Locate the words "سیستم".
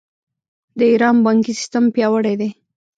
1.59-1.83